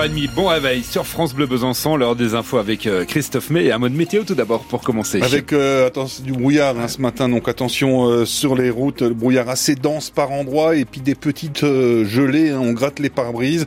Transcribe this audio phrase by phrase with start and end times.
[0.00, 3.72] 6h30, bon réveil sur France Bleu Besançon, l'heure des infos avec euh, Christophe May et
[3.72, 5.20] un mode météo tout d'abord pour commencer.
[5.20, 9.12] Avec euh, attention, du brouillard hein, ce matin, donc attention euh, sur les routes, le
[9.12, 13.66] brouillard assez dense par endroits et puis des petites gelées, hein, on gratte les pare-brises.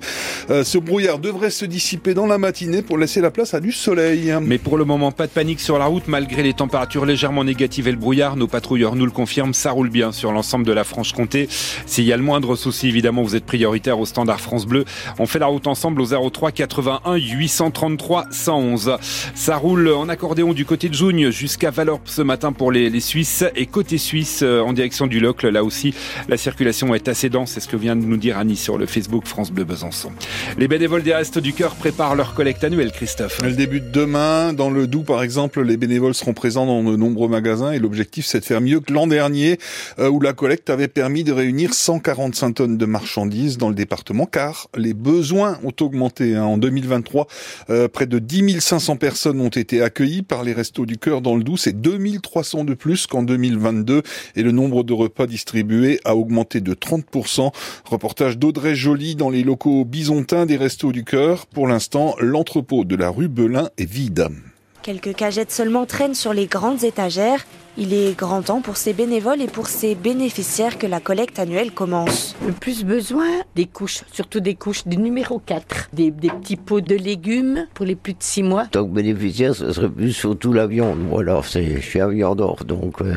[0.50, 4.34] ce brouillard devrait se dissiper dans la matinée pour laisser la place à du soleil.
[4.42, 7.88] Mais pour le moment, pas de panique sur la route malgré les températures légèrement négatives
[7.88, 8.38] et le brouillard.
[8.38, 11.48] Nos patrouilleurs nous le confirment, ça roule bien sur l'ensemble de la Franche-Comté.
[11.86, 14.86] S'il y a le moindre souci, évidemment, vous êtes prioritaire au standard France Bleu.
[15.20, 18.98] On fait la route ensemble au 03 81 833 111.
[19.36, 23.00] Ça roule en accordéon du côté de Jougne jusqu'à Valorpe ce matin pour les, les
[23.00, 25.50] Suisses et côté suisse euh, en direction du Locle.
[25.50, 25.94] Là aussi,
[26.30, 27.52] la circulation est assez dense.
[27.52, 30.12] C'est ce que vient de nous dire Annie sur le Facebook France Bleu Besançon.
[30.58, 33.40] Les bénévoles des Restos du Cœur préparent leur collecte annuelle, Christophe.
[33.44, 34.54] Elle débute demain.
[34.54, 38.26] Dans le Doubs, par exemple, les bénévoles seront présents dans de nombreux magasins et l'objectif,
[38.26, 39.58] c'est de faire mieux que l'an dernier
[40.00, 44.26] euh, où la collecte avait permis de réunir 145 tonnes de marchandises dans le département
[44.26, 46.13] car les besoins ont augmenté.
[46.22, 46.44] Hein.
[46.44, 47.28] En 2023,
[47.70, 51.36] euh, près de 10 500 personnes ont été accueillies par les Restos du Cœur dans
[51.36, 51.58] le Doubs.
[51.58, 54.04] C'est 2300 de plus qu'en 2022
[54.36, 57.52] et le nombre de repas distribués a augmenté de 30%.
[57.86, 61.46] Reportage d'Audrey Joly dans les locaux bisontins des Restos du Cœur.
[61.48, 64.28] Pour l'instant, l'entrepôt de la rue Belin est vide.
[64.82, 67.46] Quelques cagettes seulement traînent sur les grandes étagères.
[67.76, 71.72] Il est grand temps pour ces bénévoles et pour ces bénéficiaires que la collecte annuelle
[71.72, 72.36] commence.
[72.46, 76.94] Le plus besoin des couches, surtout des couches du numéro 4, des, petits pots de
[76.94, 78.66] légumes pour les plus de 6 mois.
[78.68, 81.00] Tant que bénéficiaire, ce serait plus surtout la viande.
[81.00, 83.02] Moi, alors, je suis un viandeur, donc...
[83.02, 83.16] Euh,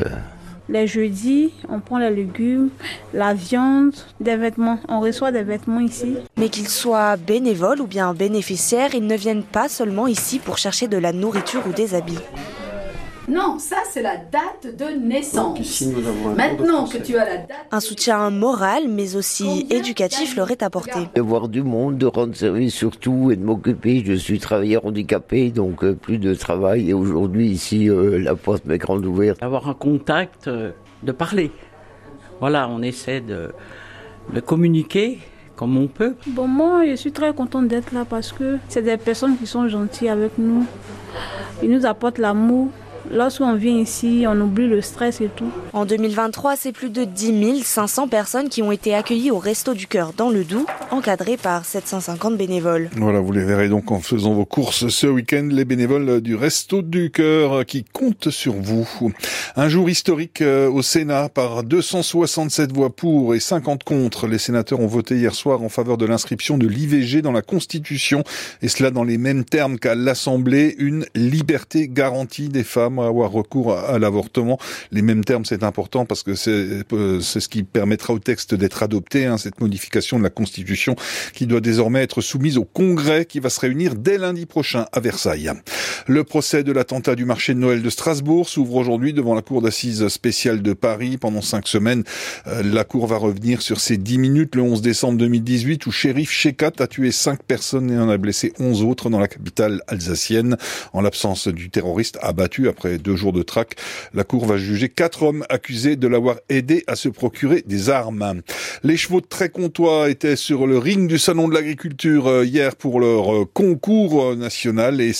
[0.69, 2.69] les jeudis, on prend les légumes,
[3.13, 4.79] la viande, des vêtements.
[4.89, 6.17] On reçoit des vêtements ici.
[6.35, 10.87] Mais qu'ils soient bénévoles ou bien bénéficiaires, ils ne viennent pas seulement ici pour chercher
[10.89, 12.19] de la nourriture ou des habits.
[13.27, 15.83] Non, ça c'est la date de naissance.
[16.35, 17.67] Maintenant que tu as la date.
[17.71, 21.09] Un soutien moral mais aussi éducatif leur est apporté.
[21.13, 24.01] De voir du monde, de rendre service surtout et de m'occuper.
[24.05, 28.65] Je suis travailleur handicapé donc euh, plus de travail et aujourd'hui ici euh, la porte
[28.65, 29.43] m'est grande ouverte.
[29.43, 30.71] Avoir un contact, euh,
[31.03, 31.51] de parler.
[32.39, 33.51] Voilà, on essaie de,
[34.33, 35.19] de communiquer
[35.55, 36.15] comme on peut.
[36.27, 39.67] Bon, moi, je suis très contente d'être là parce que c'est des personnes qui sont
[39.67, 40.65] gentilles avec nous.
[41.63, 42.69] Ils nous apportent l'amour.
[43.11, 45.49] Lorsqu'on vient ici, on oublie le stress et tout.
[45.73, 49.87] En 2023, c'est plus de 10 500 personnes qui ont été accueillies au Resto du
[49.87, 52.89] Cœur dans le Doubs, encadrées par 750 bénévoles.
[52.97, 56.81] Voilà, vous les verrez donc en faisant vos courses ce week-end, les bénévoles du Resto
[56.81, 58.87] du Cœur qui comptent sur vous.
[59.55, 64.27] Un jour historique euh, au Sénat par 267 voix pour et 50 contre.
[64.27, 68.23] Les sénateurs ont voté hier soir en faveur de l'inscription de l'IVG dans la Constitution
[68.61, 73.73] et cela dans les mêmes termes qu'à l'Assemblée, une liberté garantie des femmes avoir recours
[73.73, 74.57] à, l'avortement.
[74.91, 78.55] Les mêmes termes, c'est important parce que c'est euh, c'est ce qui permettra au texte
[78.55, 80.95] d'être adopté, hein, cette modification de la Constitution
[81.33, 84.99] qui doit désormais être soumise au Congrès qui va se réunir dès lundi prochain à
[84.99, 85.51] Versailles.
[86.07, 89.61] Le procès de l'attentat du marché de Noël de Strasbourg s'ouvre aujourd'hui devant la Cour
[89.61, 91.17] d'assises spéciale de Paris.
[91.17, 92.03] Pendant cinq semaines,
[92.47, 96.31] euh, la Cour va revenir sur ces dix minutes le 11 décembre 2018 où shérif
[96.31, 100.57] Shekat a tué cinq personnes et en a blessé onze autres dans la capitale alsacienne
[100.93, 103.75] en l'absence du terroriste abattu après deux jours de traque,
[104.13, 108.41] la Cour va juger quatre hommes accusés de l'avoir aidé à se procurer des armes.
[108.83, 112.99] Les chevaux de Trécontois étaient sur le ring du Salon de l'Agriculture euh, hier pour
[112.99, 115.11] leur euh, concours euh, national et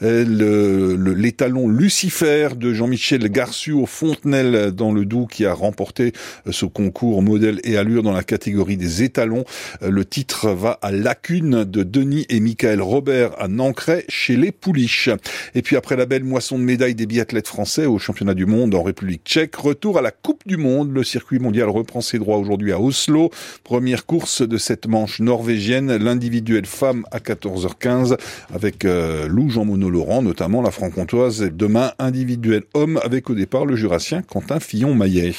[0.00, 6.12] l'étalon Lucifer de Jean-Michel Garçu au Fontenelle dans le Doubs qui a remporté
[6.50, 9.44] ce concours modèle et allure dans la catégorie des étalons.
[9.82, 15.10] Le titre va à Lacune de Denis et Michael Robert à Nancray chez les Pouliches.
[15.54, 18.74] Et puis après la belle moisson de médailles des biathlètes français au championnat du monde
[18.74, 19.56] en République tchèque.
[19.56, 20.92] Retour à la Coupe du monde.
[20.92, 23.30] Le circuit mondial reprend ses droits aujourd'hui à Oslo.
[23.64, 28.16] Première course de cette manche norvégienne, l'individuel femme à 14h15
[28.54, 31.50] avec euh, Lou Jean-Monod Laurent, notamment la franc-comtoise.
[31.52, 35.34] Demain, individuel homme avec au départ le jurassien Quentin Fillon-Maillet.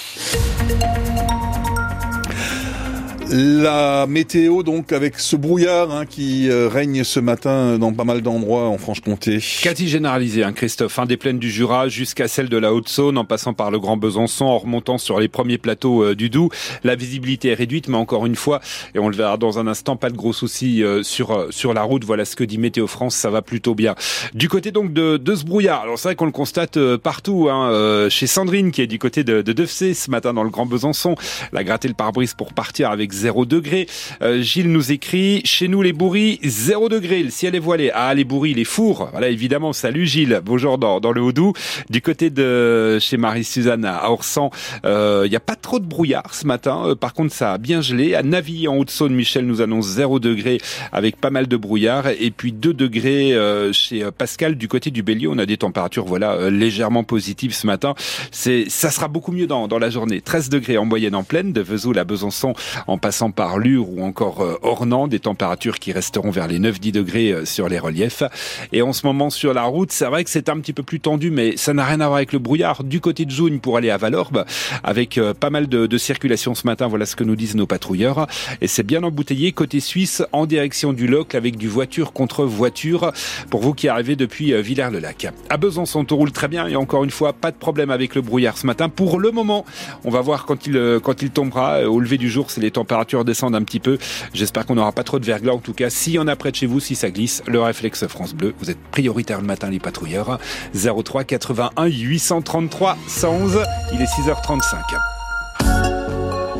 [3.34, 8.22] La météo donc avec ce brouillard hein, qui euh, règne ce matin dans pas mal
[8.22, 9.40] d'endroits en Franche-Comté.
[9.62, 13.24] Cathy généralisée, hein, Christophe, hein, des plaines du Jura jusqu'à celle de la Haute-Saône, en
[13.24, 16.50] passant par le Grand Besançon, en remontant sur les premiers plateaux euh, du Doubs.
[16.84, 18.60] La visibilité est réduite, mais encore une fois,
[18.96, 21.84] et on le verra dans un instant, pas de gros soucis euh, sur sur la
[21.84, 22.04] route.
[22.04, 23.96] Voilà ce que dit Météo France, ça va plutôt bien.
[24.34, 28.10] Du côté donc de, de ce brouillard, alors c'est vrai qu'on le constate partout, hein,
[28.10, 31.16] chez Sandrine qui est du côté de, de ce matin dans le Grand Besançon,
[31.54, 33.88] la gratter le pare-brise pour partir avec 0 degré.
[34.24, 37.92] Euh, Gilles nous écrit, chez nous les bourris, 0 degré, le ciel est voilé.
[37.94, 39.10] Ah, les bourris, les fours.
[39.12, 41.54] Voilà, évidemment, salut Gilles, bonjour dans, dans le Haut-Doubs.
[41.90, 44.50] Du côté de chez Marie-Suzanne à Orsan,
[44.84, 46.84] il euh, n'y a pas trop de brouillard ce matin.
[46.88, 48.16] Euh, par contre, ça a bien gelé.
[48.16, 50.60] À Navi, en Haute-Saône, Michel nous annonce 0 degré
[50.92, 52.08] avec pas mal de brouillard.
[52.08, 53.38] Et puis 2 degrés
[53.72, 55.28] chez Pascal du côté du Bélier.
[55.28, 57.94] On a des températures, voilà, légèrement positives ce matin.
[58.32, 60.22] C'est, ça sera beaucoup mieux dans, dans la journée.
[60.22, 62.54] 13 degrés en moyenne en pleine, de Vesoul à Besançon,
[62.88, 66.92] en passant par Lure ou encore euh, Ornans, des températures qui resteront vers les 9-10
[66.92, 68.24] degrés euh, sur les reliefs.
[68.72, 71.00] Et en ce moment sur la route, c'est vrai que c'est un petit peu plus
[71.02, 72.84] tendu, mais ça n'a rien à voir avec le brouillard.
[72.84, 74.46] Du côté de Jougne pour aller à Valorbe,
[74.84, 78.28] avec euh, pas mal de, circulation ce matin, voilà ce que nous disent nos patrouilleurs.
[78.62, 83.12] Et c'est bien embouteillé côté suisse en direction du Locle avec du voiture contre voiture
[83.50, 85.28] pour vous qui arrivez depuis Villers-le-Lac.
[85.50, 88.22] À Besançon, tout roule très bien et encore une fois, pas de problème avec le
[88.22, 88.90] brouillard ce matin.
[88.90, 89.66] Pour le moment,
[90.06, 93.01] on va voir quand il, quand il tombera au lever du jour si les températures
[93.26, 93.98] descendent un petit peu.
[94.34, 95.54] J'espère qu'on n'aura pas trop de verglas.
[95.54, 97.62] En tout cas, s'il y en a près de chez vous, si ça glisse, le
[97.62, 100.40] réflexe France Bleu, vous êtes prioritaire le matin, les patrouilleurs.
[100.74, 103.60] 03 81 833 111.
[103.94, 105.11] Il est 6h35.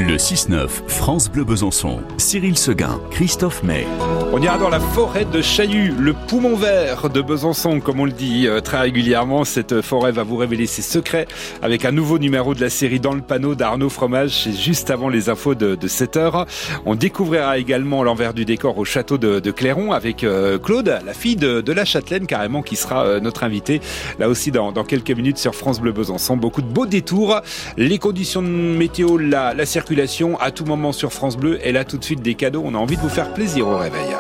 [0.02, 2.00] Le 6-9, France Bleu Besançon.
[2.18, 3.86] Cyril Seguin, Christophe May.
[4.34, 8.12] On ira dans la forêt de Chaillu, le poumon vert de Besançon, comme on le
[8.12, 9.44] dit euh, très régulièrement.
[9.44, 11.28] Cette forêt va vous révéler ses secrets
[11.62, 14.44] avec un nouveau numéro de la série Dans le panneau d'Arnaud Fromage.
[14.44, 16.48] C'est juste avant les infos de, 7 heures.
[16.86, 21.36] On découvrira également l'envers du décor au château de, Clairon avec euh, Claude, la fille
[21.36, 23.82] de, la châtelaine carrément, qui sera euh, notre invitée.
[24.18, 26.38] Là aussi dans, quelques minutes sur France Bleu Besançon.
[26.38, 27.42] Beaucoup de beaux détours.
[27.78, 29.91] Les conditions météo, la, la circulation
[30.40, 31.60] à tout moment sur France Bleu.
[31.64, 32.64] Et là, tout de suite, des cadeaux.
[32.66, 34.16] On a envie de vous faire plaisir au réveil.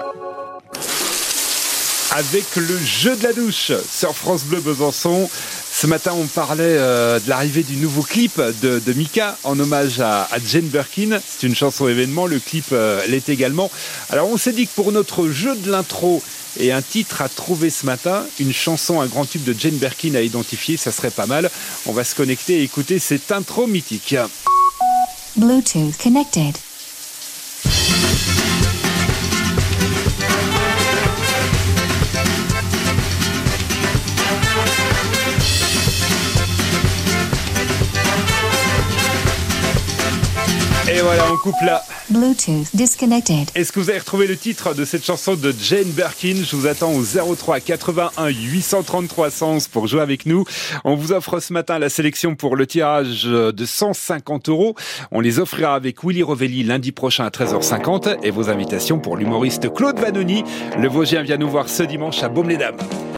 [2.11, 5.29] Avec le jeu de la douche sur France Bleu Besançon.
[5.73, 10.27] Ce matin, on parlait euh, de l'arrivée du nouveau clip de, Mika en hommage à,
[10.45, 11.19] Jane Birkin.
[11.25, 13.71] C'est une chanson événement, le clip euh, l'est également.
[14.09, 16.21] Alors on s'est dit que pour notre jeu de l'intro
[16.59, 20.15] et un titre à trouver ce matin, une chanson, un grand tube de Jane Birkin
[20.15, 21.49] à identifier, ça serait pas mal.
[21.85, 24.15] On va se connecter et écouter cette intro mythique.
[25.35, 26.70] Bluetooth connected.
[40.93, 41.81] Et voilà, on coupe là.
[42.09, 43.49] Bluetooth disconnected.
[43.55, 46.35] Est-ce que vous avez retrouvé le titre de cette chanson de Jane Birkin?
[46.43, 47.01] Je vous attends au
[47.35, 50.43] 03 81 833 111 pour jouer avec nous.
[50.83, 54.75] On vous offre ce matin la sélection pour le tirage de 150 euros.
[55.11, 59.73] On les offrira avec Willy Rovelli lundi prochain à 13h50 et vos invitations pour l'humoriste
[59.73, 60.43] Claude Vanoni.
[60.77, 62.79] Le Vosgien vient nous voir ce dimanche à Baume-les-Dames.